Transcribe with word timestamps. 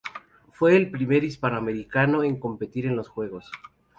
Fue 0.49 0.75
el 0.75 0.89
primer 0.89 1.23
hispanoamericano 1.23 2.23
en 2.23 2.39
competir 2.39 2.87
en 2.87 2.95
los 2.95 3.07
Juegos. 3.07 3.51